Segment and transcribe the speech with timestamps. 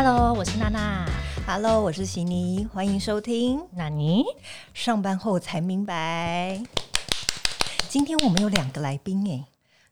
[0.00, 1.04] Hello，我是娜娜。
[1.44, 3.60] Hello，我是悉尼，欢迎收听。
[3.72, 4.24] 那你
[4.72, 6.62] 上班后才明白，
[7.88, 9.44] 今天我们有两个来宾哎，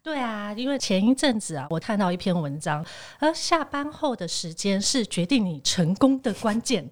[0.06, 2.86] 对啊，因为前一阵子啊，我看到一篇文章，
[3.18, 6.88] 而下班后的时间是决定你成功的关键，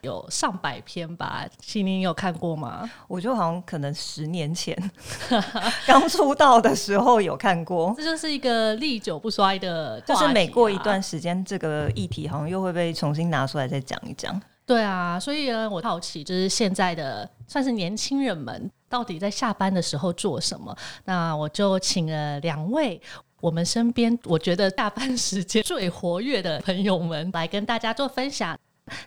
[0.00, 1.46] 有上百篇吧？
[1.62, 2.90] 悉尼你有看过吗？
[3.06, 4.76] 我就好像可能十年前
[5.86, 11.00] 刚出道的时候有看过，这就是一个历久不衰的、就是每过一段。
[11.00, 14.42] 时间，这个议题好像又会被重新拿出来再讲一讲。
[14.68, 20.76] 对啊，所以呢，我好奇，就是现在的算是年轻人们到底在下班的时候做什么？
[21.06, 23.00] 那我就请了两位
[23.40, 28.54] 我们身边我觉得下班时间最活跃的朋友们来跟大家做分享。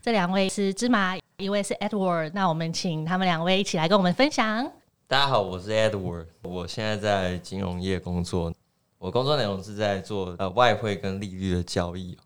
[0.02, 2.32] 这两位是芝麻，一位是 Edward。
[2.34, 4.66] 那我们请他们两位一起来跟我们分享。
[5.08, 8.52] 大家好，我是 Edward，我现在在金融业工作，
[8.98, 12.18] 我工作内容是在做呃外汇跟利率的交易。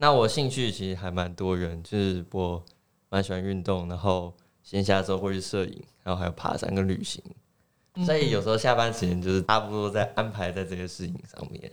[0.00, 2.62] 那我兴趣其实还蛮多元，就是我
[3.08, 7.22] 蛮喜欢运动，然后闲暇之后会去摄影，然后还有爬山跟旅行。
[8.04, 11.70] 所以有时候下班时间就是差不多在安排在这些事情上面。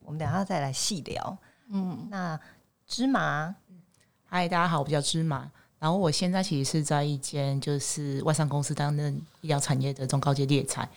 [0.00, 1.38] 我们等下再来细聊。
[1.68, 2.38] 嗯，那
[2.86, 3.54] 芝麻，
[4.24, 5.50] 嗨，大家好，我叫芝麻。
[5.78, 10.88] 然后我现在其实是在一间就是外商公司担任医疗产业的中高阶猎才。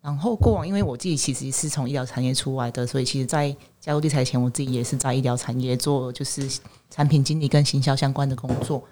[0.00, 6.48] 然后过往因为我自己其实是从医疗产业出来的，所以其实，在加入猎才前，我自己也是在医疗产业做就是
[6.88, 8.82] 产品经理跟行销相关的工作。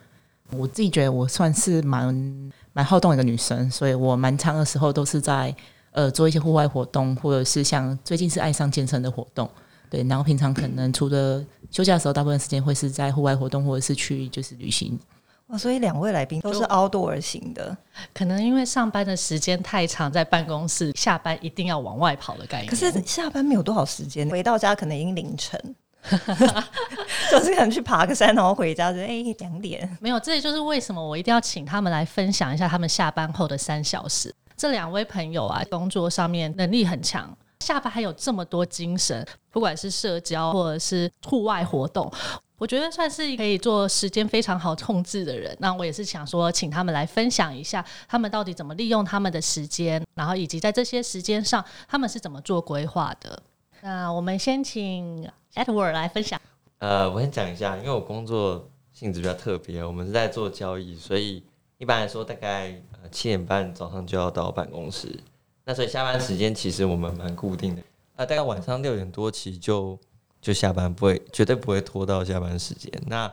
[0.52, 5.54] 我自己觉得我算是蛮蛮好动的一个女生，所以我蛮长的时候都是在
[5.92, 9.48] 呃做一些户外活动，或者是像最近是爱上健身的活动。
[9.88, 14.98] 对，然后平常可能除了休假的时候，大部分时间会是在户外活动，或者是去就是旅行。
[15.46, 17.76] 哇，所以两位来宾都是 outdoor 型的，
[18.12, 22.68] 可能因为上班的时间太长，在办公室，下班一定要往外跑的概念。
[22.68, 25.60] 可是下班没有多少时间，回到家可能已经凌晨，
[27.30, 29.98] 就是可能去爬个山，然后回家就哎两点。
[30.00, 34.34] 没有，这也就是为什么我一定要请他们来分享一下他们下班后的三小时。
[34.56, 37.36] 这两位朋友啊，工作上面能力很强。
[37.60, 42.10] 下班还有这么多精神，不管是社交或者是户外活动，
[42.58, 45.56] 我觉得算是可以做时间非常好控制的人。
[45.58, 53.42] 那我也是想说，请他们来分享一下，他们到底怎么利用他们的时间，然后以及在这些时间上，他们是怎么做规划的。
[53.86, 55.24] 那我们先请
[55.54, 56.40] Edward 来分享。
[56.78, 61.40] 呃，我先讲一下，因为我工作性质比较特别，我们是在做交易，所以
[61.78, 62.70] 一般来说大概
[63.00, 65.16] 呃七点半早上就要到办公室。
[65.64, 67.82] 那所以下班时间其实我们蛮固定的，
[68.16, 69.96] 啊，大概晚上六点多起就
[70.40, 72.92] 就下班，不会绝对不会拖到下班时间。
[73.06, 73.32] 那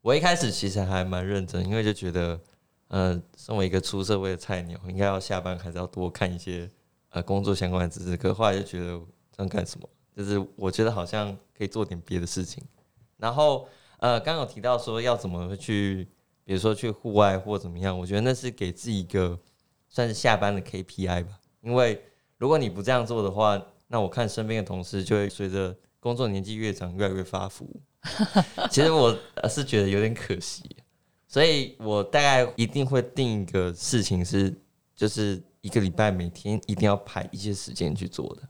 [0.00, 2.40] 我一开始其实还蛮认真，因为就觉得，
[2.88, 6.70] 呃，身为一个出社会的菜鸟，应该要下班还是要多看一些
[7.10, 8.16] 呃工作相关的知识。
[8.16, 8.98] 可后来就觉得
[9.48, 9.88] 干什么？
[10.16, 12.62] 就是我觉得好像可以做点别的事情。
[13.16, 13.68] 然后
[13.98, 16.08] 呃，刚有提到说要怎么去，
[16.44, 19.38] 比如说去户外或怎么样，我觉得那是给自己一个
[19.88, 21.38] 算是下班的 KPI 吧。
[21.60, 22.02] 因为
[22.38, 27.68] 如果你不这样做的话，那我看身边的同事就会随着工作年纪越长，越来越发福。
[28.70, 29.14] 其实我
[29.48, 30.64] 是觉得有点可惜，
[31.28, 34.54] 所以我大概一定会定一个事情是，
[34.96, 38.42] 就是一个礼拜每天一定要排一些时间去做的。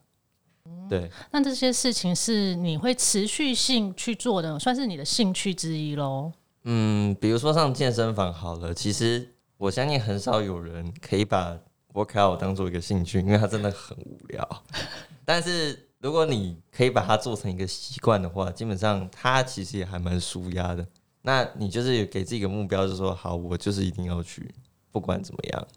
[0.88, 6.32] 对，那这些事情是你会持续性去做的，算是你的兴趣之一喽。
[6.64, 9.26] 嗯，比如说上健身房好了，其实
[9.56, 11.56] 我相信很少有人可以把
[11.92, 14.62] workout 当做一个兴趣，因为它真的很无聊。
[15.25, 20.87] 但是如果你可以把它做成一个习惯的话，基本上它其实也还蛮舒压的。
[21.22, 24.52] 那你就是给自己一个目标，就是说好，我就是一定要去，
[24.91, 25.69] 不管怎么样。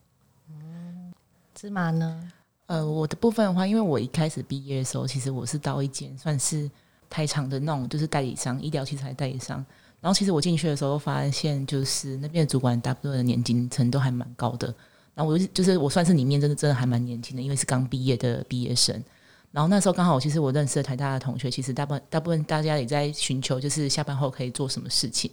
[0.50, 1.14] 嗯，
[1.54, 2.32] 芝麻呢？
[2.68, 6.70] 呃，我的部分的话，因为我一开始毕业的时候，其实我是到一间算是
[7.10, 9.64] 太长的那种，就是代理商，医疗器材代理商。
[10.00, 14.74] 然后其实我进去的时候，发现就是那边的主管大部分的年龄层都还蛮高的。
[15.14, 19.02] 然后我就就是我算是里面真的真的还蛮年轻的，因为是刚毕业的毕业生。
[19.52, 25.30] 然后那时候刚好，其实我认识的台大的同学，其实大部分大部分大家也在寻求，就是下班后可以做什么事情。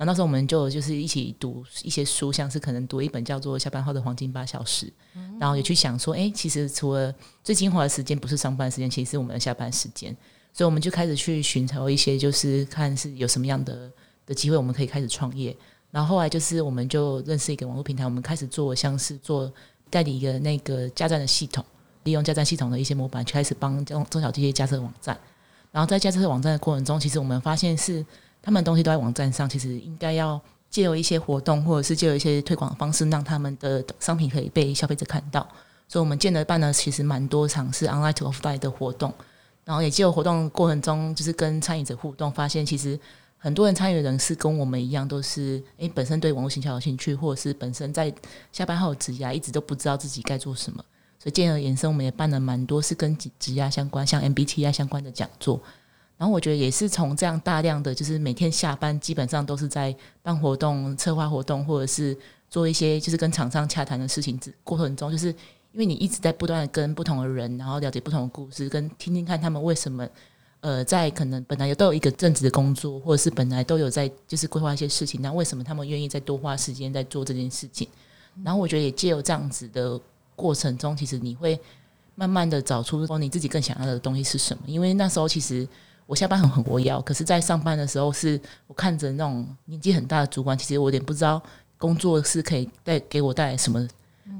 [0.00, 4.86] 然后那时候我们就就是一起读一些书，像是可能读一本叫做《下班后的黄金八小时》，
[5.38, 7.14] 然后也去想说，哎，其实除了
[7.44, 10.16] 最精华的时间不是上班时间，其实是我们的下班时间。
[10.54, 13.92] 所以我们就开始去寻找一些，就是看是有什么样的
[14.24, 15.54] 的机会，我们可以开始创业。
[15.90, 19.52] 然后后来就是我们就认识一个网络平台，我们开始做像是做
[19.90, 21.62] 代理一个那个加站的系统，
[22.04, 25.14] 利用加站系统的一些模板，开始帮中中小这些加车网站。
[25.70, 28.04] 然后在加车网站的过程中，其实我们发现是
[28.42, 30.40] 他们东西都在网站上，其实应该要
[30.70, 35.46] 借由一些活动或者是借由一些推广方式，让他们的商品可以被消费者看到。
[35.88, 39.12] 所以我们建了办了其实蛮多场是 online to offline 的活动，
[39.64, 42.98] 然后也借由活动过程中，就是跟参与者互动，发现其实
[43.36, 48.12] 很多人参与的人是跟我们一样，都是诶本身对网络行销有兴趣，或者是本身在
[48.52, 50.84] 下班后职涯一直都不知道自己该做什么，
[51.18, 55.60] 所以进而延伸，我们也办了蛮多是跟职职涯相关，像 MBTI 相关的讲座。
[56.20, 62.14] 然后我觉得也是从这样大量的，就是每天下班基本上都是在办活动、策划活动，或者是
[62.50, 65.28] 做一些就是跟厂商洽谈的事情之过程中，就是
[65.72, 70.06] 因为你一直在不断的跟不同的人，然后了解不同的故事，跟听听看他们为什么
[70.60, 77.88] 呃在可能本来都有一个正职的工作，或者是本来都有在就是规划一些事情，那为什么他们愿意再多花时间在做这件事情？
[78.44, 79.98] 然后我觉得也借由这样子的
[80.36, 81.58] 过程中，其实你会
[82.14, 85.66] 慢慢的找出说你自己更想要的东西是什么，因为那时候其实。
[86.10, 91.40] 我下班很很活跃，可是，在上班的时候，是我看着那种年纪很大的主管，其实我有点不知道
[91.78, 93.88] 工作是可以带给我带来什么。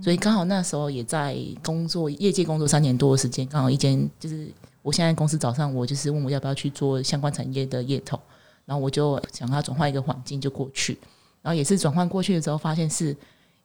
[0.03, 4.49] 所以刚好那时候也在工作业界工作三年多的时间，刚好一间就是
[4.83, 8.19] 我现在公司早上我就是问我要不要去做相关产业的业头，
[8.65, 10.99] 然后我就想要转换一个环境就过去，
[11.41, 13.17] 然后也是转换过去的时候，发现是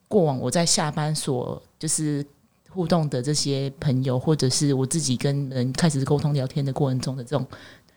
[0.08, 2.24] 过往我在下班所就是
[2.69, 7.44] 互动的这些朋友，或者是我自己跟人开始沟通聊天的过程中的这种。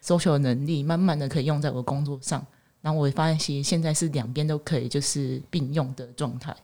[0.04, 2.44] Social 能力慢慢的可以用在我工作上，
[2.80, 6.54] 然后我会发现，其实现在是两边都可以就是并用的状态，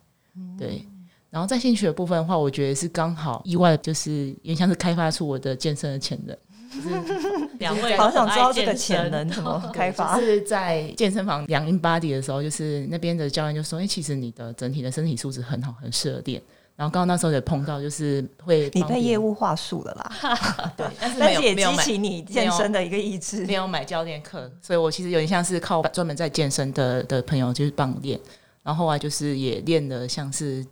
[0.58, 0.86] 对。
[1.30, 6.36] 然后在兴趣的部分的话，我觉得是刚好意外，就是也像是开发出我的健身的潜能。
[7.58, 10.16] 两位好想知道这个潜能怎么 开发。
[10.16, 16.40] 就是在健身房量 in body 的时候，就是那边的教练就说：“哎，其实你的整体的身体素质很好，很适合练。”
[16.76, 28.18] 然后刚刚那时候也碰到，就是会你被业务话术了啦， 对，但是也激起你健身的一个意志，没有买教练课，所以我其实有点像是靠专门在健身的的朋友就是帮练，
[28.64, 30.66] 然后后来就是也练的像是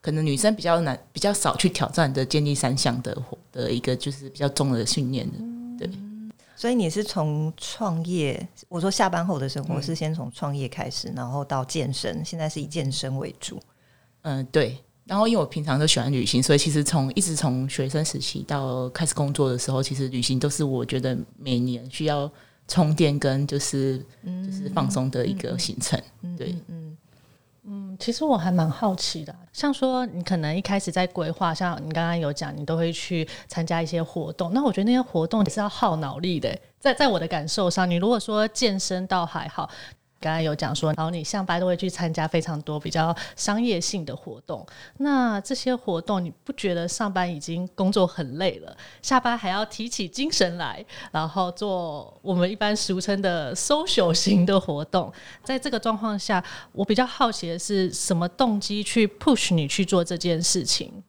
[0.00, 3.16] 可能女生比较难、比较少去挑战的健力三项的
[3.50, 5.90] 的一个就是比较重的训练的，对。
[6.54, 13.58] 所以你是从创业，我说下班后的生活是先从创业开始，然后到健身，现在是以健身为主，
[14.22, 14.78] 嗯，对。
[15.10, 22.30] 然后，因为我平常都喜欢旅行，所以其实从一直从学生时期到开始工作的时候，其实旅行都是我觉得每年需要
[22.68, 26.00] 充电跟就是就是放松的一个行程。
[26.38, 26.96] 对，嗯
[27.64, 36.56] 嗯，其实我还蛮好奇的，像说你可能一开始在规划，像你刚刚有讲，你都会去参加一些活动，那我觉得那些活动也是要耗脑力的。
[36.78, 39.68] 在在我的感受上，你如果说健身倒还好。
[40.20, 44.64] 刚刚有讲说，然后你上班都会去参加非常多比较商业性的活动。
[44.98, 55.10] 那这些活动，你不觉得上班已经工作很累了，下班还要提起精神来，然后做我们一般俗称的 social 型的活动？
[55.42, 61.02] 在这个状况下，我比较好奇的是，什么动机去 push 你去做这件事情？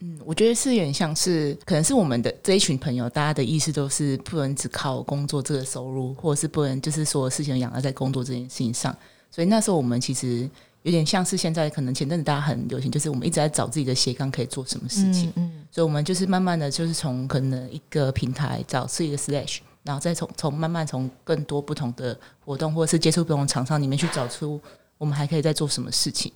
[0.00, 8.94] 嗯，我觉得是有点像是，可能是我们的这一群朋友，大家的意思都是不能只靠工作这个收入，或者是不能就是所有事情养在工作这件事情上。
[9.30, 10.48] 所以那时候我们其实
[10.82, 15.32] 有点像是现在可能前阵子大家很流行，就是我们一直在找自己的斜杠可以做什么事情。
[15.36, 24.60] 嗯，所以我们就是慢慢的就是从可能一个平台找自己的 slash，然后再从从慢慢从更多不同的活动或者是接触不同厂商里面去找出
[24.98, 26.30] 我们还可以再做什么事情。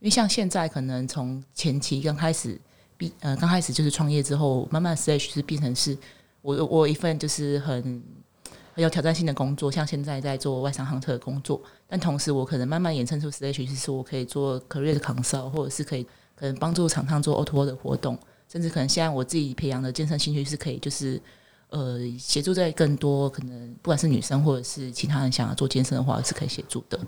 [0.00, 2.60] 因为像现在可能从前期刚开始。
[2.96, 5.96] 毕呃，刚开始就是创业之后，慢慢 stage 是变成是
[6.42, 8.02] 我我一份就是很
[8.72, 21.20] 很有挑战性的工作，像现在在做外商航特的工作，但同时我可能慢慢衍生出 stage 是说我可以做 career 的 consult，或者是可以可能帮助厂商做 auto 的活动，甚至可能现在我自己培养的健身兴趣是可以就是
[21.70, 26.98] 呃协助在更多可能不管是女生或者是其他人想要做健身的话是可以协助的。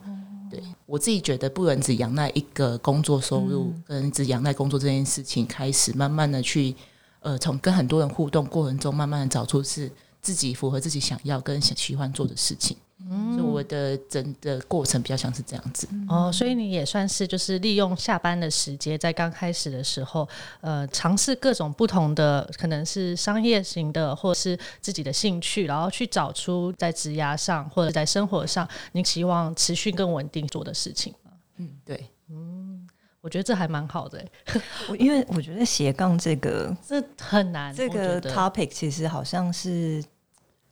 [0.56, 6.74] 对我自己觉得，不能只仰赖一个工作收入，跟只仰赖工作这件事情开始，慢慢的去，
[7.20, 9.90] 呃，从跟很多人互动过程中，慢慢的找出是
[10.22, 12.76] 自己符合自己想要跟喜欢做的事情。
[13.08, 20.28] 所以我的整的过程比较像是这样子哦，所以你也算是就是利用下班的时间，在刚开始的时候，
[20.60, 31.14] 呃，尝试各种不同的可能是商业型的，或者是自己的兴趣，然后去找出在职涯上或者在生活上，你希望持续更稳定做的事情。
[31.58, 32.86] 嗯，对，嗯，
[33.20, 34.24] 我觉得这还蛮好的。
[34.90, 40.02] 我因为我觉得斜杠这个这很难，这个 topic 其实好像是。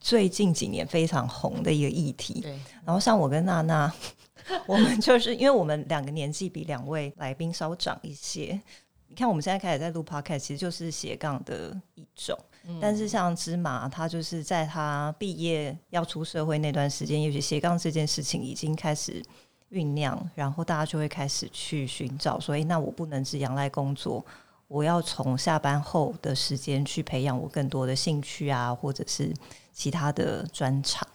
[0.04, 2.50] 最近几年非常红的一个议题，对。
[2.84, 3.90] 然后像我跟娜娜，
[4.68, 8.61] 我们就是因为我们两个年纪比两位来宾稍长一些。
[9.08, 12.38] 你看我们现在开始在录 podcast，其实就是斜杠的一种。
[12.78, 19.23] 但是像芝麻，他就是在他毕业要出社会那段时间，也许斜杠这件事情已经开始
[19.70, 24.23] 酝酿，然后大家就会开始去寻找，所以那我不能只仰赖工作，
[24.68, 29.32] 我要从下班后的时间去培养我更多的兴趣啊，或者是。
[29.75, 31.07] 其他的专场，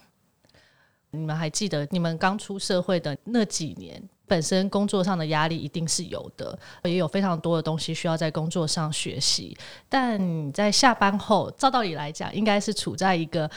[1.10, 9.56] 你们还记得你们刚出社会的那几年，本身工作上的压力一定是有的，也有非常多的东西需要在工作上学习。
[9.88, 13.50] 但你在下班后，照道理来讲，应该是处在一个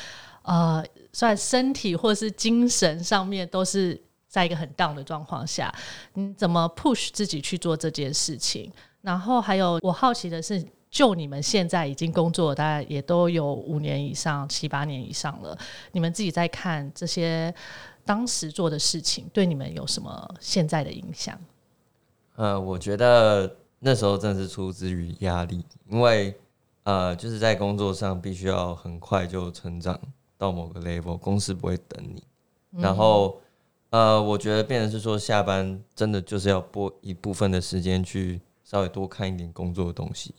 [0.43, 5.73] 呃，算身体或是精神上面都是在一个很 down 的状况下，
[6.13, 8.71] 你怎么 push 自己去做这件事情？
[9.01, 10.65] 然后还有，我好奇的是。
[10.93, 15.57] 就你们现在已经工作，大概也都有五年以上、七八年以上了。
[15.91, 17.51] 你们自己在看这些
[18.05, 21.35] 当时做的事情，对你们有什么现在的影响？
[22.35, 26.37] 呃，我觉得那时候正是出自于压力，因为
[26.83, 29.99] 呃，就是在工作上必须要很快就成长
[30.37, 32.23] 到某个 level，公司不会等你。
[32.69, 33.41] 然后
[33.89, 40.35] 呃，我觉得变成是说，下班真的就是要拨一部分的时间去稍微多看一点工作的东西。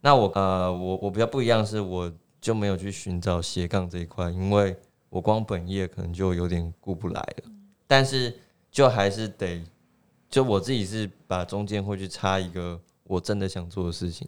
[0.00, 4.74] 那我呃，我我比较不一样，是我就没有去寻找斜杠这一块，因为
[5.10, 7.50] 我光本业可能就有点顾不来了。
[7.86, 8.34] 但是
[8.70, 9.62] 就还是得，
[10.30, 14.26] 就我自己是把中间会去插一个我真的想做的事情，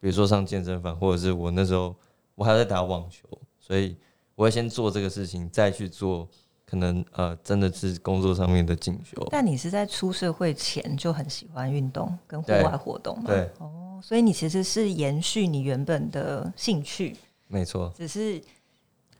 [0.00, 1.94] 比如说上健身房，或者是我那时候
[2.34, 3.28] 我还在打网球，
[3.60, 3.96] 所以
[4.34, 6.26] 我会先做这个事情，再去做
[6.66, 9.24] 可能呃真的是工作上面的进修。
[9.30, 13.24] 但你是在出社会前就很喜欢运动跟户外活动吗？
[13.26, 13.81] 对，哦。
[14.02, 17.16] 所以你其实是延续你原本的兴趣，
[17.46, 17.92] 没错。
[17.96, 18.42] 只是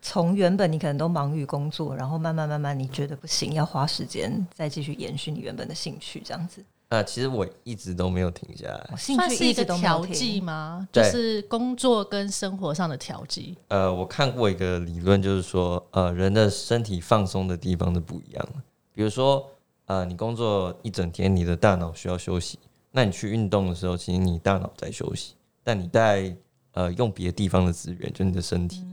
[0.02, 6.62] 从原本你可能都忙于工作，然后慢慢慢慢你觉得不行，要花时间再继续延续你原本的兴趣，这样子。
[6.88, 8.96] 啊，其实我一直都没有停下来。
[8.98, 10.86] 算是一个调剂吗？
[10.92, 13.56] 就是工作跟生活上的调剂。
[13.68, 18.60] 呃，我看过一个理论，就是说，呃，人的身体放松的地方是不一样的。
[18.92, 19.48] 比如说，
[19.86, 22.58] 呃，你工作一整天，你的大脑需要休息。
[22.94, 25.34] 那你去运动的时候，其实你大脑在休息，
[25.64, 26.36] 但你在
[26.72, 28.84] 呃用别的地方的资源，就你的身体，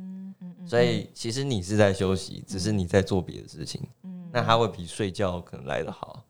[0.65, 3.81] 所以其实你是在休息，只是你在做别的事情。
[4.31, 6.23] 那它会比睡觉可能来得好。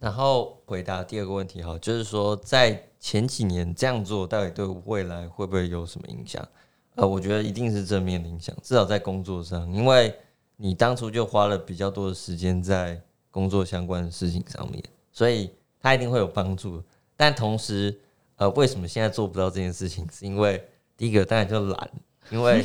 [0.00, 6.42] 然后回答第二个问题哈，就是说在前几年这样做，到底对未来会不会有什么影响？
[6.94, 10.14] 呃，我觉得一定是正面的影响，至少在工作上，因为
[10.56, 12.98] 你当初就花了比较多的时间在
[13.30, 15.50] 工作相关的事情上面，所以。
[15.82, 16.80] 它一定会有帮助，
[17.16, 18.00] 但同时，
[18.36, 20.06] 呃，为什么现在做不到这件事情？
[20.14, 20.64] 是因为
[20.96, 21.90] 第一个当然就懒，
[22.30, 22.64] 因为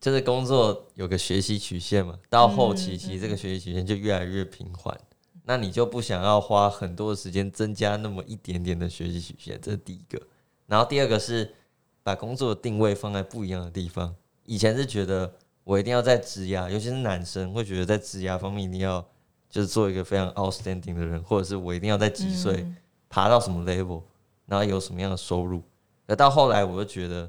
[0.00, 4.98] 就是工作有个学习曲线嘛，到后期其实这个学习曲线就越来越平缓，
[5.44, 10.18] 那你就不想要花很多的时间增加那么一点点的学习曲线，这是第一个。
[10.66, 11.54] 然后第二个是
[12.02, 14.14] 把工作的定位放在不一样的地方，
[14.46, 15.30] 以前是觉得
[15.64, 19.06] 我一定要在职涯，尤其是男生会觉得在职涯方面一定要。
[19.52, 22.66] 就是做一个非常 outstanding 的人，或者是我一定要在几岁
[23.10, 24.02] 爬到什么 level，
[24.46, 25.62] 然后有什么样的收入。
[26.06, 27.28] 那到后来，我就觉得，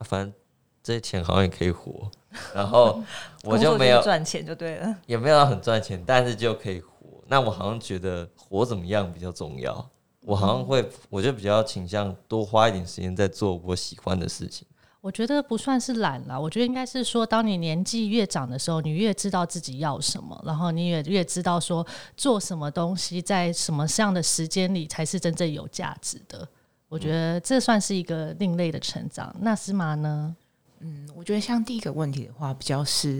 [0.00, 0.34] 反正
[0.82, 2.10] 这些钱好像也可以活，
[2.52, 3.00] 然后
[3.44, 7.22] 我就没有赚钱就对了，也没有很赚钱，但是就可以活。
[7.28, 9.88] 那我好像觉得活怎么样比较重要，
[10.22, 14.66] 我好像会，我就比较倾向多花一点时间在做我喜欢的事情。
[15.00, 21.86] 我觉得不算是懒了，我觉得应该是说，当你年纪越长的时候，你越知道自己要什么，然后你也越知道说
[22.18, 26.46] 做什么东西在什么样的时间里才是真正有价值的。
[26.90, 29.34] 我觉得这算是一个另类的成长。
[29.40, 30.36] 那司马呢？
[30.80, 33.12] 嗯，我觉得像第一个问题的话，比较是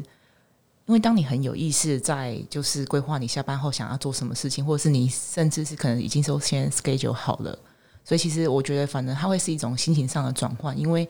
[0.85, 7.59] 因为当你很有意识在就是规划你下班后想要做什么事情，或者是你甚至是可能已经都先 schedule 好了，
[8.05, 11.09] 所以其实我觉得反正它会是一种心情上的转换，因为。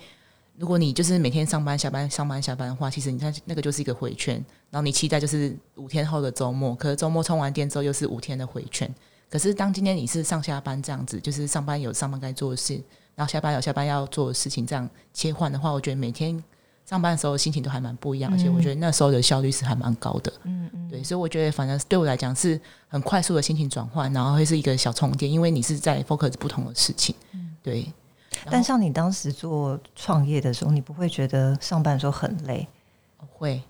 [0.60, 4.34] 如果你就是每天上班下班上班下班的话，其实你看那个就是一个回圈，
[4.68, 8.94] 然后你期待就是五天后的周末，可是周末充完电之后又是五天的回圈。
[9.30, 12.74] 可是当今天你是上下班这样子，就是上班有上班该做的事，
[13.14, 16.44] 然后下班有下班要做的事情，这样切换的话，我觉得每天
[16.84, 20.30] 上班的时候心情都还蛮不一样，而且我觉得那时候的效率是还蛮高的。
[20.44, 27.14] 嗯嗯，对，所以我觉得反正对我来讲是很快速的心情转换，然后会是一个小充电，因为你是在 focus 不同的事情。
[27.32, 27.90] 嗯，对。
[28.50, 32.66] 但像你当时做创业的时候，你不会觉得上班的时候很累？
[33.32, 33.62] 会，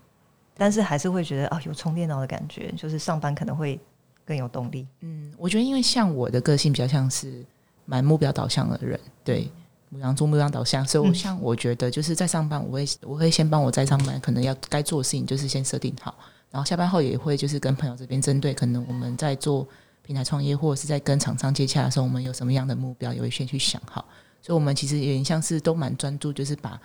[0.55, 3.79] 但是还是会觉得啊，有充电脑的感觉，就是上班可能会
[4.23, 4.87] 更有动力。
[4.99, 7.43] 嗯，我觉得因为像我的个性比较像是
[7.85, 9.49] 蛮目标导向的人，对，
[9.89, 16.15] 然后做目标导向，所以我像我觉得就是在上班，我会我会先帮我在上班可能要该做的事情，就是先设定好，
[16.49, 19.67] 然后下班后也会就是跟朋友这边针对可能我们在做
[20.03, 24.05] 平台创业或者是在跟厂商接洽的时候，我们有什么样的目标，也会先去想好。
[24.41, 26.81] 所以，我们其实有点像是都蛮专注，就是把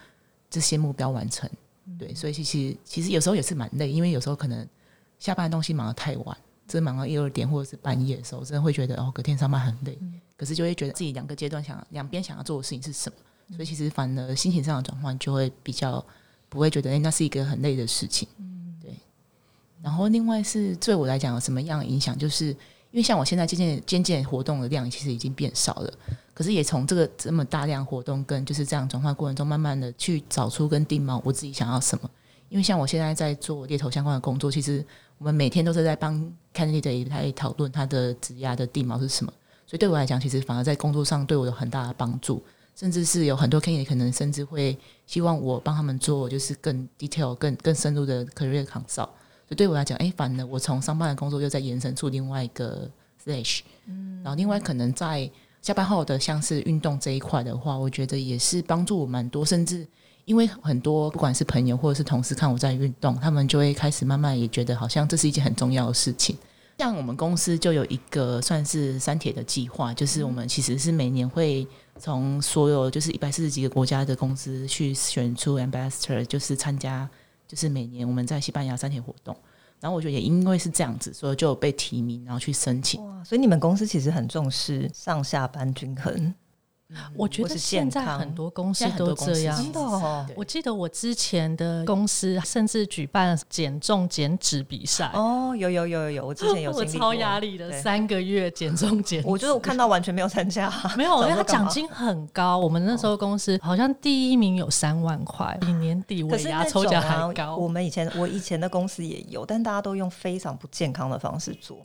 [0.50, 1.48] 这些目标完成。
[1.98, 4.66] 对，所以其实其实有时候也是蛮累，因为有时候可能
[5.18, 6.36] 下班的东西忙得太晚，
[6.66, 9.98] 真忙到一二点或者是半夜的时候，真的会觉得哦，隔天上班很累。
[10.36, 16.04] 可是就会觉得自己两个阶段想两边想要做的事情是什么，所以其实反而心情上的转换就会比较
[16.48, 18.28] 不会觉得哎，那是一个很累的事情。
[18.82, 18.92] 对。
[19.80, 22.54] 然后另外是对我来讲有什么样的影响，就是
[22.96, 25.92] 因为像我现在渐渐渐渐活动的量其实已经变少了，
[26.32, 32.10] 可是也从这个这么大量活动跟就是这样转换过程中，慢慢的去找出跟定锚我自己想要什么。
[32.48, 34.82] 因为像我现在在做猎头相关的工作，其实
[35.18, 36.18] 我们每天都是在帮
[36.54, 39.30] candidate 来讨论他的职涯的定锚是什么，
[39.66, 42.42] 所以对我来讲，其实反而在工作上对我有很大的帮助，
[42.74, 44.74] 甚至是有很多 candidate 可能甚至会
[45.06, 49.06] 希望我帮他们做就是更 detail、更更深入的 career 康造。
[49.46, 52.90] 所以对我来讲，哎，反而我从上班的工作又在延伸出另外一个
[53.24, 55.30] slash，嗯，然后另外可能在
[55.62, 59.86] 下班后的像是运动这一块的话，我觉得也是帮助我蛮多，甚至。
[60.24, 66.36] 因为很多不管是朋友或者是同事看我在运动，他们就会开始慢慢也觉得好像这是一件很重要的事情。
[66.78, 71.64] 像我们公司就有一个算是三铁的计划，就是我们其实是每年会
[72.00, 77.08] 从所有就是一百四十几个国家的公司去选出 ambassador，就是参加
[77.46, 79.36] 就是每年我们在西班牙三铁活动。
[79.78, 83.04] 然后我觉得也因为是这样子，所以就被提名，然后去申请。
[83.06, 86.34] 哇，所以你们公司其实很重视上下班均衡。
[87.16, 90.26] 我觉得现在很多公司都这样，真的。
[90.36, 95.10] 我记得我之前的公司甚至举办减重减脂比赛。
[95.12, 99.20] 哦，有有有有有，我之前有 我超压力的三个月减重减。
[99.24, 102.56] 我觉得我看到完全没有参加， 没有，因为他奖金很高。
[102.58, 107.56] 我们那时候公司好像第一名有三万块，比年底尾牙抽奖还高。
[107.56, 111.78] 我们以前我以前的公司也有，但大家都用非常不健康的方式做。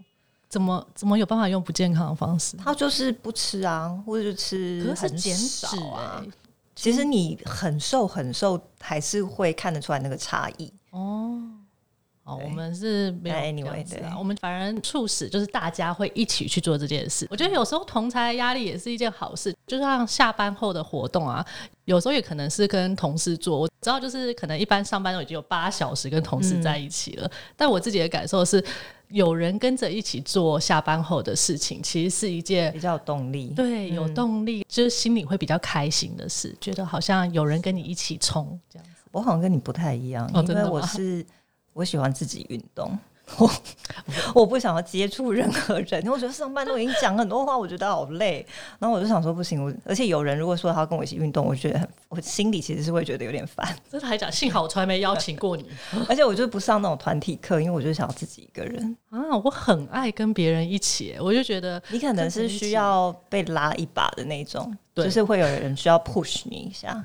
[0.51, 2.58] 怎么怎么有办法用不健康的方式？
[2.58, 6.22] 他就是不吃啊，或者是吃很少啊。
[6.75, 11.41] 其实你很瘦很瘦，还是会看得出来那个差异哦。
[12.24, 14.15] 哦，我们是没有这样子啊。
[14.17, 17.25] 我们反而促使就是大家会一起去做这件事。
[17.29, 21.46] 我觉得有时候同才压力也是一件好事，就像下班后的活动啊，
[21.86, 23.58] 有时候也可能是跟同事做。
[23.58, 28.61] 我知道就是可能一般上班都已经有八小时跟同事在一起了，但我自己的感受是。
[29.12, 39.04] 有人跟着一起做下班后的事情，其实是一件比较有动力，对，有动力，就是心里会比较开心的事，觉得好像有人跟你一起冲这样子。
[39.12, 41.26] 我好像跟你不太一样，因为我是
[41.74, 42.98] 我喜欢自己运动。
[43.37, 43.50] 我
[44.35, 48.46] 我不想要接触任何人，因 为我觉得上班都已经讲很多话，我觉得好累。
[48.79, 53.67] 然后我就想说不行，我而且有人如果说他要跟我一起运动，我觉得很，我心里其实是会觉得有点烦。
[53.89, 55.65] 真的还讲，幸好我从来没邀请过你。
[56.09, 59.35] 而且我就不上那种团体课，因为我就想要自己一个人啊。
[59.44, 67.03] 我很爱跟别人一起，我就觉得你可能是需要被拉一把的那种，就是会有人需要 push 你一下。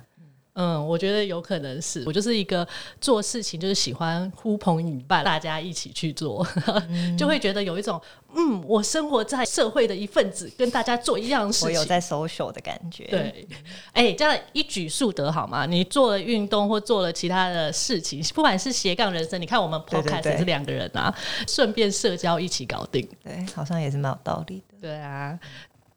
[0.58, 2.66] 嗯，我觉得有可能是我就是一个
[2.98, 6.46] 做事情就是喜欢呼朋引伴，大家一起去做，
[7.16, 8.00] 就会觉得有一种
[8.34, 13.04] 嗯，我生活在社会的一份子，跟大家做一样事情，我有在 social 的感觉。
[13.04, 13.46] 对，
[13.92, 15.66] 哎，这样一举数得好吗？
[15.66, 21.14] 你做了运动或做了其他的事情，不管是斜杠人生，你看我们 podcast 是两个人啊，
[21.46, 24.78] 顺便社交一起搞定，对，好像也是蛮有道理的。
[24.80, 25.38] 对啊，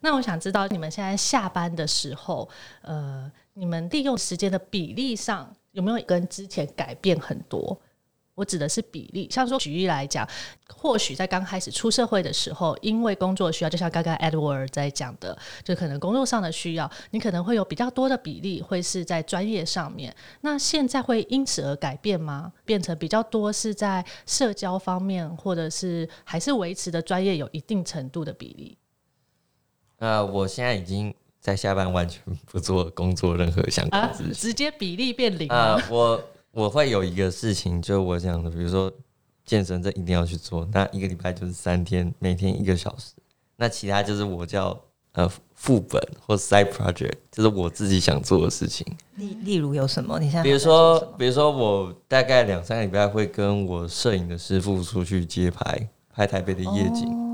[0.01, 2.49] 那我想知道你们现在下班的时候，
[2.81, 3.31] 呃。
[3.59, 7.77] 你们利用时间的比例上有没有跟之前改变很多？
[8.33, 10.25] 我指的是比例，像说举例来讲，
[10.69, 20.15] 或许在刚开始出社会的时候，因为工作需要，就像刚刚 Edward 在讲的，就可能工作上的需要，你可能会有比较多的比例会是在专业上面。
[20.39, 22.53] 那现在会因此而改变吗？
[22.63, 28.77] 变成比较多是在社交方面，或者是还是维持的专业有一定程度的比例？
[29.97, 31.13] 呃，我现在已经。
[31.39, 35.81] 在下班完全不做工作，任何相关事情，直接比例变零啊！
[35.89, 36.21] 我
[36.51, 38.91] 我会有一个事情，就我讲的，比如说
[39.45, 40.67] 健身，这一定要去做。
[40.73, 43.13] 那一个礼拜就是三天，每天一个小时。
[43.55, 44.77] 那其他就是我叫
[45.13, 48.85] 呃副本或 side project，就是我自己想做的事情。
[49.15, 50.19] 例例如有什么？
[50.19, 57.28] 你现在比如说，比如说我大概两三个礼拜会跟我摄影的师傅出去街拍，拍台北的夜景。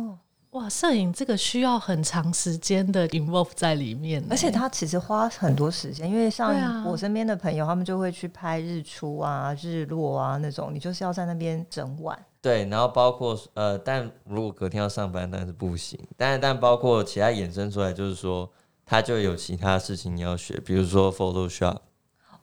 [0.56, 12.18] 哇，摄影这个需要很长时间的 involve 在里面，而且他其实花很多时间，因为像我身边的朋友，他们就会去拍日出啊、日落啊那种，你就是要在那边整晚。
[12.41, 16.00] 对，然后包括呃，但如果隔天要上班，但是不行。
[16.15, 18.50] 但但包括其他衍生出来，就是说
[18.86, 21.80] 他就有其他事情你要学，比如说 Photoshop、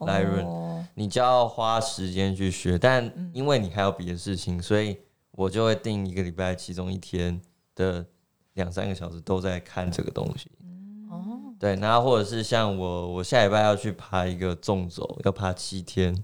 [0.00, 2.78] Lightroom，你就要花时间去学。
[2.78, 4.98] 但因为你还有别的事情，所以
[5.30, 7.40] 我就会定一个礼拜其中一天。
[7.74, 8.04] 的
[8.54, 10.50] 两三个小时都在看这个东西，
[11.10, 16.14] 哦，对，然后或者是像我，我下礼拜要去爬一个纵走，要爬七天，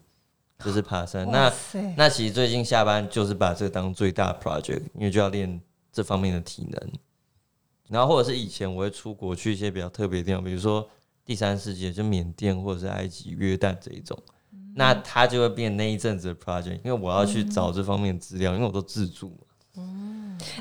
[0.63, 1.31] 就是爬山。
[1.31, 1.53] 那
[1.97, 5.61] 那其实最近下班就是把这个当最大 project，因为就要练
[5.93, 6.93] 这方面的体能。
[7.89, 10.87] 然后或者是以前我会出国去一些比较特别的地方，比如说
[11.25, 14.19] 第三世界，就缅甸或者是埃及、约旦这一种。
[14.75, 19.83] 那他就会变那一阵子的 project，因为我要去找这方面的资料，因为我都自助嘛。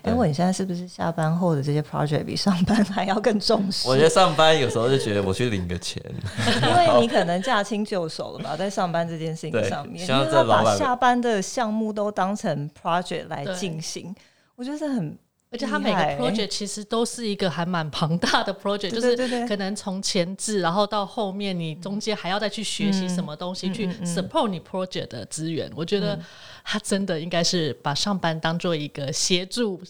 [0.04, 3.88] 哎，我你现在是不是下班后的这些 project 比上班还要更重视？
[3.88, 6.02] 我觉得上班有时候就觉得我去领个钱，
[6.63, 14.16] 因为你可能驾轻就熟了吧，在上班这件事情上面，希望因为他这老板把下班的项目都当成 project 来进行，
[14.56, 15.18] 我觉得这很
[15.58, 25.72] 而且它每个 project 其实都是一个还蛮庞大的 project，就是可能从前置，然后到后面你中间还要再去学习什么东西，去 support 你 project 的资源。
[25.76, 26.20] 我觉得
[26.63, 29.82] 他真的应该是把上班当做一个协助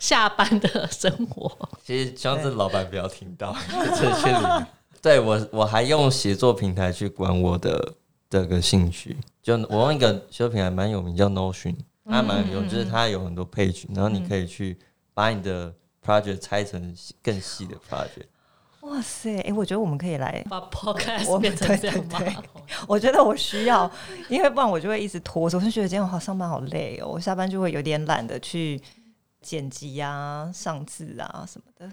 [0.00, 1.56] 下班的生活。
[1.84, 3.54] 其实希望这老板不要听到，
[3.96, 4.66] 这去领。
[5.00, 7.94] 对我，我还用写作平台去管我的
[8.28, 9.16] 这个兴趣。
[9.42, 14.78] 就我用一个写作平台蛮有名，叫 Notion，它蛮有，就是它有很多 page，然后你可以去
[15.14, 18.26] 把你的 project 拆成更细的 project。
[18.80, 19.38] 哇塞！
[19.42, 22.18] 哎、我觉得我们可以来， 把我 podcast 变成这样吗？
[22.18, 22.36] 对对
[22.88, 23.88] 我觉得我需要，
[24.28, 28.80] 因为不然我就会一直拖着，我就觉得今天我好上班好累哦，我下班就会有点懒得去
[29.40, 31.92] 剪辑啊、上字啊什么的。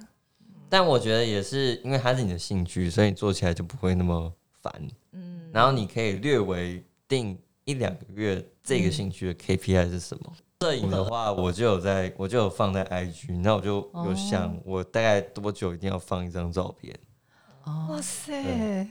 [0.68, 4.74] 但我觉得也是因为它是你的兴趣，所以你做起来就不会那么烦。
[5.12, 10.34] 嗯，然后你可以略微定一两个月这个兴趣的 KPI 是什么。
[10.62, 16.93] 摄影的话，我就有在，我就有放在 IG，那我就有想，我大概多久一定要放一张照片。
[17.63, 18.86] 哇塞！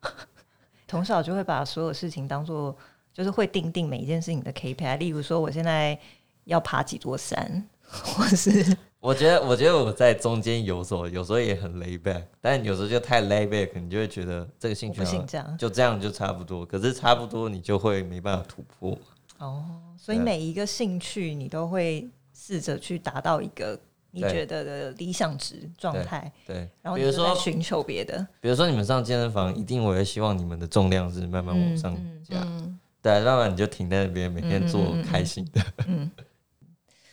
[0.88, 2.74] 从小就会把所有事情当做，
[3.12, 4.96] 就是会定定每一件事情的 KPI。
[4.96, 5.98] 例如说，我现在
[6.44, 16.64] 要爬几座山， 或是我觉得，我觉得我在中间游走，有时候也很 lay back，但有时候就太 lay back，你就会觉得这个兴趣不趣好像信这样就这样就差不多。
[16.64, 18.98] 可是差不多你就会没办法突破。
[19.40, 19.64] 哦。
[19.98, 23.78] 所以每一个兴趣，你都会试着去达到一个
[24.12, 28.26] 你觉得的理想值状态，对，然后比如说寻求别的。
[28.40, 35.62] 比如说你们上健身房，一定我会希望你们的重量是慢慢往上加，嗯，对，要不然你就停在那边，每天做开心的。
[35.86, 36.10] 嗯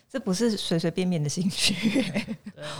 [0.09, 1.75] 这不是随随便便的兴趣，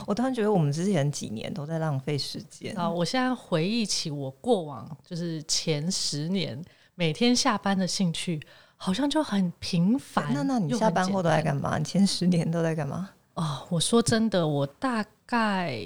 [0.08, 2.74] 我突然觉得我们之前几年都在浪费时间。
[2.78, 6.60] 啊，我现在回忆起我过往就是前十年
[6.96, 8.42] 每天下班的兴趣，
[8.78, 10.34] 好像就很平凡。
[10.34, 11.78] 那那你下班后都在干嘛？
[11.78, 13.10] 你前十年都在干嘛？
[13.34, 15.80] 哦，我说真的，我大概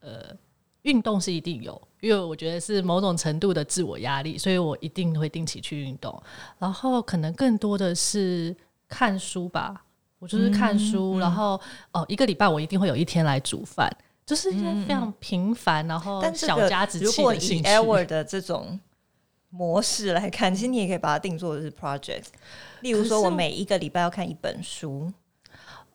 [0.00, 0.34] 呃，
[0.82, 6.22] 运动是一定有，因为我觉得是某种程度的自我压力，所以我一定会定期去运动。
[6.58, 8.54] 然后可能更多的是
[8.88, 9.82] 看书吧，
[10.18, 11.60] 我就是看书，然后
[11.92, 13.90] 哦，一个礼拜我一定会有一天来煮饭，
[14.26, 17.70] 就是一些非常平凡，然后小家子如果以气的兴趣。
[17.70, 18.78] Edward 的这种
[19.50, 22.24] 模式来看，其实你也可以把它定做的是 project。
[22.80, 25.12] 例如说，我每一个礼拜要看一本书，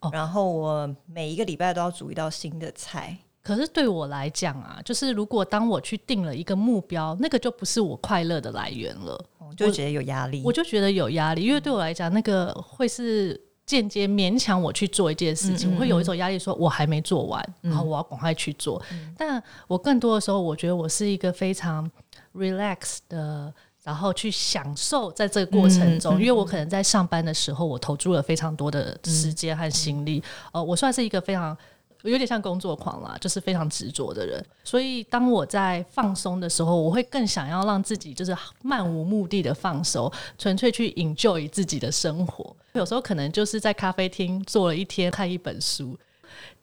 [0.02, 3.18] 哦然后我每一个礼拜都要煮一道新的菜。
[3.41, 9.24] 可是对我来讲啊，就是如果当我去定了一个目标，那个就不是我快乐的来源了。
[9.38, 10.41] 我就会觉得有压力。
[10.44, 18.82] 我就觉得有压力，因为对我来讲，那个会是间接勉强我去做一件事情，我会有一种压力，说我还没做完，然后我要赶快去做。
[19.15, 21.89] 但我更多的时候，我觉得我是一个非常
[22.36, 23.54] relax 的。
[23.86, 30.24] 然后去享受在这个过程中，因为我可能在上班的时候，我投注了非常多的时间和心力。
[30.52, 31.56] 呃，我算是一个非常
[32.02, 34.43] 有点像工作狂啦，就是非常执着的人。
[34.63, 42.56] 所以当我在放松的时候，我会更想要让自己就是漫无目的的放松，纯粹去 enjoy 自己的生活。
[42.74, 45.95] 有时候可能就是在咖啡厅坐了一天，看一本书。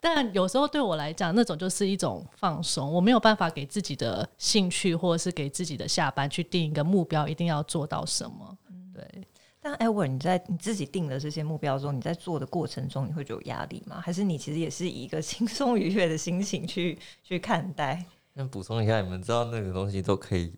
[0.05, 8.59] 但有时候对我来讲，那种就是一种放松，我没有办法给自己的兴趣或者是给自己的下班去定一个目标，一定要做到什么。
[8.93, 9.07] 对，
[9.61, 14.03] 但 Edward，你在你自己定了这些目标之后，你在做的过程中，你会觉得有压力吗？
[14.05, 18.05] 还是你其实也是以一个 轻松愉悦的心情去去看待？
[18.33, 20.53] 那补充一下，你们知道那个东西都可以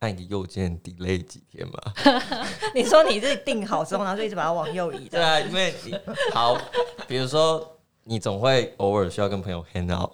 [0.00, 1.78] 按一个右键 delay 几天吗？
[2.74, 5.96] 你说你自己定好之后，然后就一直把它往右移， 对啊，因为你
[6.34, 6.60] 好，
[7.08, 7.71] 比如说
[8.04, 10.12] 你总会偶尔需要跟朋友 hang out，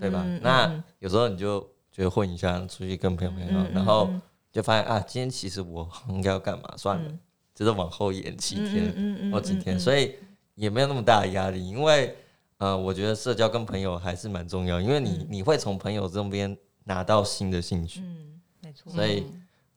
[0.00, 0.22] 对吧？
[0.24, 4.10] 嗯那有时候你就觉得混一下，出去跟朋友 hang out，、然后
[4.50, 6.74] 就发现啊，今天其实我应该要干嘛？
[6.76, 7.12] 算了，
[7.54, 10.14] 就是往后延几天、嗯或几天，所以
[10.54, 12.14] 也没有那么大的压力，因为
[12.58, 18.92] 呃，我觉得社交跟朋友还是蛮重要，因为你、你会从朋友这边拿到新的兴趣，嗯，没错。
[18.92, 19.26] 所以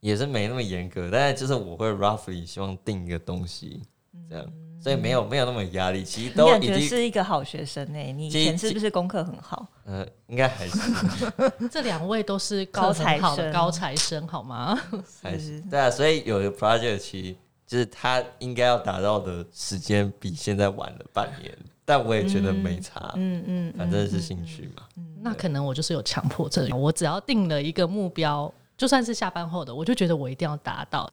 [0.01, 3.81] 也是没那么严格，但是就是我会 roughly 希望定一个东西，
[4.29, 4.45] 这样，
[4.85, 9.67] 所以没有没有那么压力，其实你感觉都已经是一个好学生呢、你以前是不是功课很好？
[9.83, 10.77] 呃，应该还是
[11.71, 14.79] 这两位都是高材生高材生，好吗？
[15.23, 21.51] 还是是对啊，所以有的 project 其实就是他应该要达到的时间比现在晚了半年，
[21.83, 24.83] 但我也觉得没差，嗯嗯，反正是兴趣嘛。
[24.97, 31.11] 嗯那可能我就是有强迫症，我只要定了一个目标，就算是下班后的，我就觉得我一定要达到。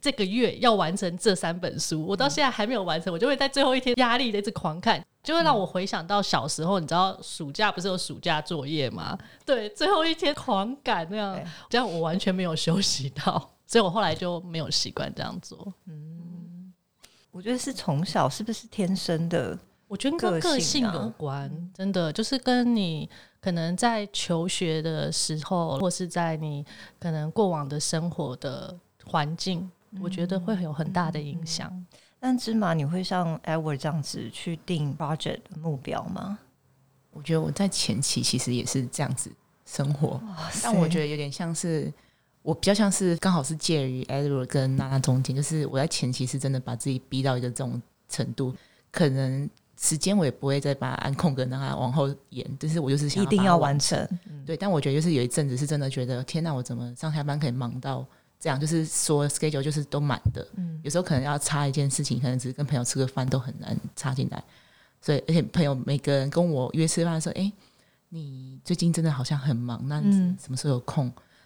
[0.00, 9.18] 这个月要完成这三本书，我到现在还没有完成，我就会在最后一天压力的一直狂看，就会让我回想到小时候，你知道暑假不是有暑假作业吗？
[9.44, 15.72] 对，最后一天狂赶那样，这样我完全没有休息到，所以我后来就没有习惯这样做。
[15.86, 16.72] 嗯
[17.30, 19.56] 我觉得是从小是不是天生的？
[19.86, 23.08] 我觉得跟个性有关，真的就是跟你
[23.40, 26.64] 可能在求学的时候，或是在你
[26.98, 29.70] 可能过往的生活的环境，
[30.00, 31.72] 我觉得会有很大的影响。
[32.20, 36.38] 但芝麻，你会像 Edward 这样子去定的目标吗？
[37.12, 39.30] 我觉得我在前期其实也是这样子
[39.64, 40.20] 生活，
[40.62, 41.92] 但我觉得有点像是
[42.42, 48.54] 我比较像是刚好是介于 Edward 跟娜娜中间，就是我在前期是真的把自己逼到一个这种程度，
[48.90, 49.48] 可能
[49.80, 54.06] 时间我也不会再把它按空格让它往后延，但是我就是想一定要完成。
[54.44, 58.04] 对，但我觉得就是有一阵子是真的觉得，天哪，我怎么上下班可以忙到
[58.40, 58.58] 这样？
[58.58, 64.42] 就是说 schedule 就是都满的，嗯有时候可能要插一件事情，可能只是跟朋友吃个饭都很难插进来。
[65.00, 67.52] 所以，而且朋友每个人跟我约吃饭说：“哎、
[68.08, 71.04] 你最近真的好像很忙，那你嗯什么时候有空？”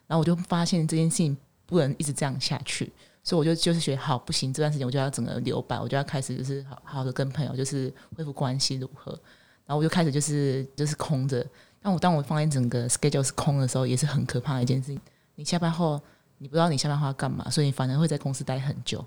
[0.08, 2.90] 然后我就发现这件事情不能一直这样下去，
[3.22, 9.12] 所以我就就是觉得好不行，这段时间我就要整个留白，我就要开始就是好好的跟朋友就是恢复关系如何。
[9.66, 11.46] 然后我就开始就是就是空着。
[11.80, 15.00] 但我当我发现整个 schedule 是空的时候，也是很可怕的一件事情。
[15.34, 16.00] 你下班后，
[16.42, 19.04] 你不知道你下班后要干嘛，所以你反而会在公司待很久。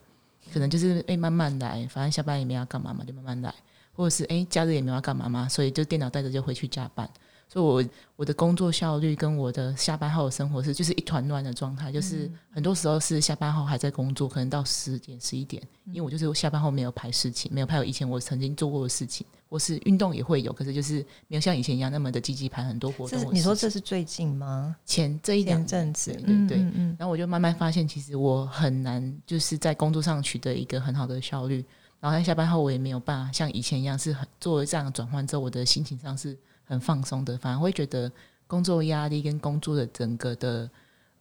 [0.54, 3.54] 可能就是哎、慢慢来，反正下班也没要干嘛嘛，就慢慢来。
[3.93, 7.10] 或者是哎、假日也没要干嘛嘛，所以就电脑带着就回去加班。
[7.47, 24.75] 所以我我的工作效率跟我的下班后的生活是就是一团乱的状态，就是很多时候是下班后还在工作，可能到十点十一点，因为我就是下班后没有排事情，没有排我以前我曾经做过的事情，或是运动也会有，可是就是没有像以前一样那么的积极排很多活动你说这是最近吗？
[24.86, 31.63] 前这一两阵子对，对对，嗯嗯然后我就慢慢发现，其实我很难就是在工作上取得一个很好的效率。
[32.01, 38.12] 然后在下班后，我也没有办法像以前一样是很做了这样的转换之后，我的心情上是很放松的，反而会觉得
[38.47, 40.69] 工作压力跟工作的整个的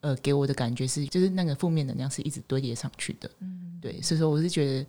[0.01, 3.31] 呃给我的感觉是，就是那个负面能量是一直堆叠上去的。
[3.41, 4.87] 嗯，对，所以说我是觉得。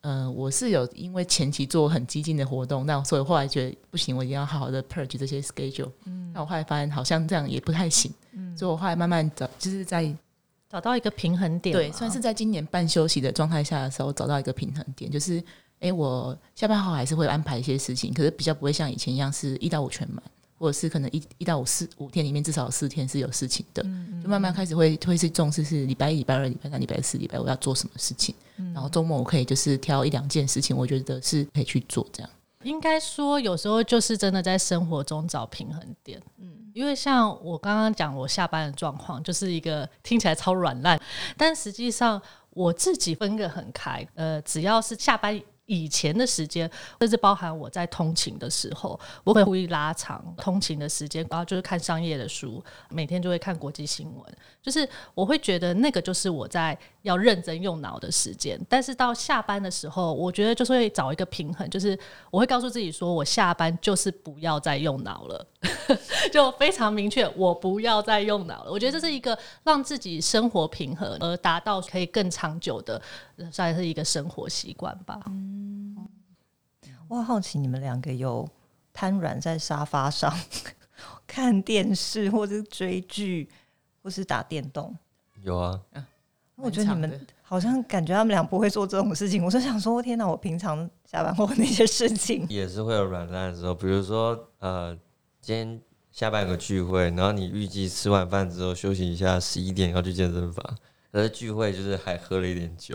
[0.00, 5.90] 呃，我是有因为前期做很激进的活动，那所以后来觉得不行，我一定要好好的 purge 这些 schedule。
[6.04, 10.08] 嗯，那我后来发现好像这样也不太行，嗯，所以我后来慢慢找，就是在
[10.70, 15.42] 找到一个平衡点，对，算是在今年半休息的状态下的时候，找到一个平衡点，就是，
[15.80, 20.22] 诶，我下班后还是会安排一些事情，可是比较不会像以前一样是一到五全满，
[20.58, 23.82] 或者是可能一一到五四五天里面至少有四天是有事情的，
[24.22, 28.34] 就慢慢开始会会是重视是礼拜一、礼拜二、礼拜三、礼拜四、礼拜五要做什么事情，
[28.74, 32.30] 然后周末我可以就是挑一两件事情，我觉得是可以去做这样。
[32.64, 36.20] 应该说，有时候就是真的在生活中找平衡点。
[36.38, 41.00] 嗯，因为像我刚刚讲，我下班的状况就是一个听起来超软烂，
[41.36, 44.04] 但实际上我自己分个很开。
[44.16, 54.36] 呃，只要是下班以前的时间，甚至包含我在通勤的时候，我会故意拉长通勤的时间，然后就是看商业的书，每天就会看国际新闻。
[54.62, 61.98] 就是我会觉得那个就是我在要认真用脑的时间，但是到下班的时候，我觉得就是会找一个平衡，就是
[62.30, 65.46] 我会告诉自己说，我下班就是不要再用脑了，
[66.32, 68.70] 就非常明确，我不要再用脑了。
[68.70, 73.00] 我觉得这是一个让自己生活平衡，而达到可以更长久的，
[73.36, 75.20] 呃算是一个生活习惯吧。
[77.08, 78.46] 我好好奇你们两个有
[78.92, 80.32] 瘫软在沙发上
[81.26, 83.48] 看电视，或者追剧，
[84.02, 84.94] 或是打电动？
[85.42, 85.80] 有啊，
[86.56, 89.42] 我觉得你们好像感觉他们俩不会做这种事情。
[89.44, 90.26] 我就想说，天哪！
[90.26, 94.94] 我平常下班后那些事情，也是会有软烂的时候，比如说呃，
[95.48, 95.80] 今天
[96.10, 100.76] 下班有个聚会，然后你预计吃完饭之后休息一下，十一点要去健身房，
[101.10, 102.94] 可是聚会就是还喝了一点酒，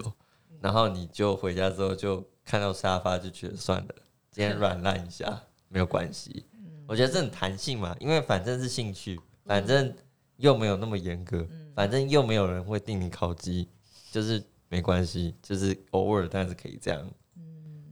[0.61, 3.95] 然后你就回家之后就看到沙发就觉得算了，
[4.29, 6.45] 今天软烂一下没有关系。
[6.87, 9.91] 我觉得这很弹性嘛，因为反正是兴趣，反正
[10.37, 13.67] 又没有那么严格，反正又没有人会定你考级，
[14.11, 14.39] 就是
[14.69, 17.09] 没关系，就是偶尔但是可以这样。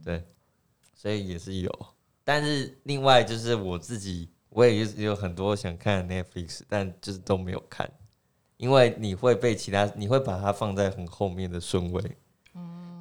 [0.04, 0.22] 对，
[0.94, 1.86] 所以也是有。
[2.22, 7.90] 但是另外就是我自己，我也有有很多想看 Netflix，但就是都没有看，
[8.56, 12.16] 因为你会被其他，你会把它放在很后面的顺位，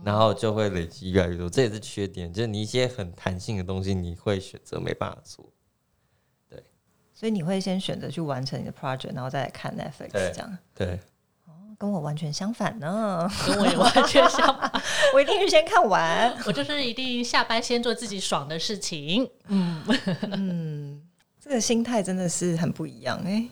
[0.04, 5.52] 然后就会累积越来越多，这也是缺点，就是你一些很弹性的东西，你会选择没办法做。
[6.50, 6.64] 对。
[7.14, 10.58] 所以你会先选择去完成你的 project，然后再来看 Netflix 这样。
[10.74, 11.00] 对，
[11.78, 14.72] 跟我完全相反呢，跟我也完全相反，
[15.14, 16.36] 我一定是先看完。
[16.46, 19.30] 我就是一定下班先做自己爽的事情。
[19.48, 19.84] 嗯。
[20.32, 21.02] 嗯，
[21.52, 23.46] 这个心态真的是很不一样哎、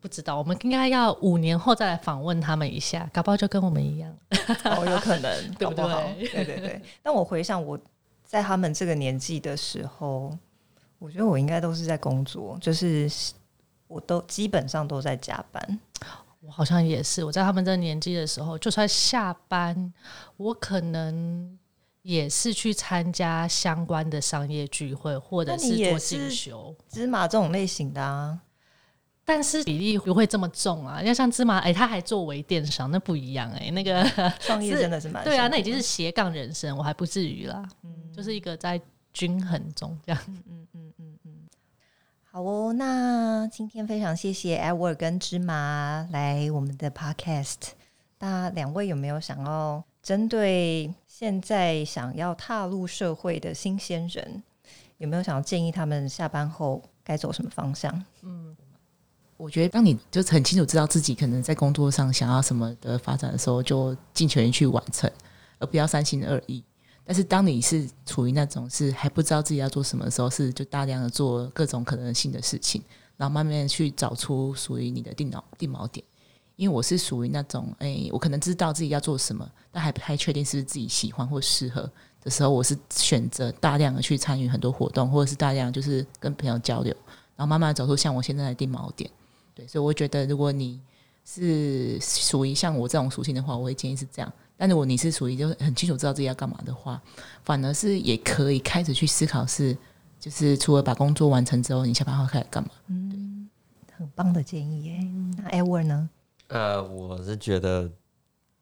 [0.00, 4.12] 不知道，我们应该要五年后再来访问他们一下，搞不好就跟我们一样。
[4.64, 6.82] 哦，有可能， 搞不好对对对对。
[7.04, 7.78] 但我回想我
[8.24, 10.36] 在他们这个年纪的时候，
[10.98, 13.08] 我觉得我应该都是在工作，就是
[13.86, 15.80] 我都基本上都在加班。
[16.40, 19.94] 我好像也是，我在他们这个年纪的时候，就算下班，
[20.36, 21.56] 我可能
[22.10, 26.74] 也是去参加相关的商业聚会，或者是做进是修。
[26.88, 28.36] 芝麻这种类型的啊，
[29.24, 34.02] 但是比例不会这么重啊，要像芝麻，哎、他还作为电商，那不一样哎、那个
[34.40, 38.80] 创业真的是蛮对啊，那已经是斜杠人生，我还不至于啦，嗯就是一个在
[39.12, 40.20] 均衡中这样。
[40.26, 40.86] 嗯嗯
[42.32, 47.70] 好哦，那今天非常谢谢 Edward 跟芝麻来我们的 Podcast。
[48.18, 54.42] 那两位有没有想要针对现在想要踏入社会的新鲜人，
[54.98, 58.04] 有没有想要建议他们下班后该走什么方向？
[58.22, 58.56] 嗯
[59.36, 65.08] 我觉得当你就很清楚知道自己可能在工作上想要什么的发展的时候，就尽全力去完成，
[65.60, 66.60] 而不要三心二意。
[67.04, 72.82] 但是当你是处于那种是还不知道自己要做什么的时候，是就大量的做各种可能性的事情，
[73.16, 76.04] 然后慢慢去找出属于你的定锚定锚点。
[76.60, 81.90] 因为我是属于那种，哎、我可能知道自己要做什么，但还不太确定是不是自己喜欢或适合
[82.22, 86.94] 的时候，我是选择大量的去参与很多活动，或者是大量就是跟朋友交流，
[87.34, 89.10] 然后慢慢地走出像我现在的定锚点。
[89.54, 90.78] 对，所以我觉得如果你
[91.24, 94.30] 是属于像我这种属性的话，我会建议是这样。
[94.58, 97.00] 但如果你是属于就是很清楚知道自己要干嘛的话，
[97.42, 99.74] 反而是也可以开始去思考是，
[100.18, 102.68] 就是除了把工作完成之后，你下班后开始干嘛？
[102.88, 103.48] 嗯
[103.96, 105.00] 很棒的建议耶。
[105.38, 106.10] 那 Edward 呢？
[106.50, 107.90] 呃，我是觉得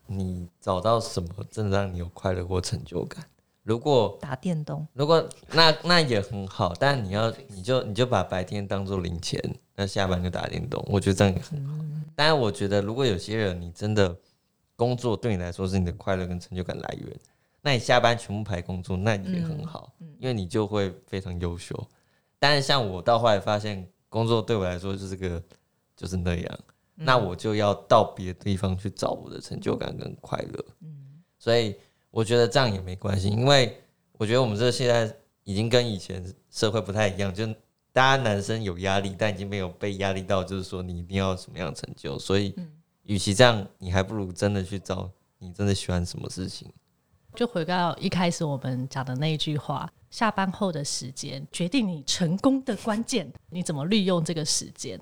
[0.07, 3.24] 你找到什么真的让你有快乐或成就感。
[3.62, 9.42] 如果打电动，如果那那也很好，但你要你就你就把白天当做零钱，
[9.74, 11.74] 那下班就打电动，我觉得这样也很好。
[12.14, 14.16] 当然，我觉得如果有些人你真的
[14.74, 17.20] 工作对你来说是你的快乐跟成就感来源，
[17.61, 21.74] 那你下班全部排工作，那也很好，因为你就会非常优秀。
[22.38, 25.42] 但是像我到后来发现，工作对我来说就是个
[25.94, 26.59] 就是那样，
[26.98, 30.64] 那我就要到别的地方去找我的成就感跟快乐。
[30.82, 31.76] 嗯所以
[32.11, 33.80] 我觉得这样也没关系，因为
[34.14, 37.46] 我觉得我们这现在已经跟以前社会不太一样，就
[37.92, 42.18] 大家男生有压力，但已经没有被压力到，就是说你一定要有什么样的成就。
[42.18, 42.54] 所以，
[43.04, 45.08] 与其这样，你还不如真的去找
[45.38, 46.68] 你真的喜欢什么事情。
[47.34, 54.98] 就回到一开始我们讲的那一句话：下班后的时间决定你成功的关键，你怎么利用这个时间。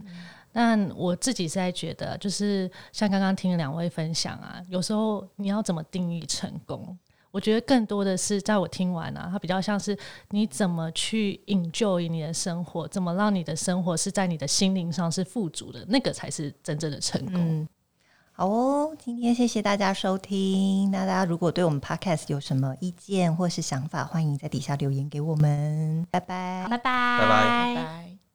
[0.59, 6.99] 但我自己是在觉得，就是像刚刚听两位分享啊，有时候你要怎么定义成功？
[7.31, 9.95] 我觉得更多的是在我听完啊，它比较像是
[10.31, 17.35] 你怎么去 enjoy 你的生活，怎么让你的生活是在你的心灵上是富足的，那个才是真正的成功。
[17.35, 17.69] 嗯，
[18.33, 20.91] 好哦，今天谢谢大家收听。
[20.91, 26.07] 那大家如果对我们 Podcast 有什么意见或是想法，欢迎在底下留言给我们。
[26.11, 26.67] 拜拜。
[26.71, 28.26] 拜拜，拜拜拜。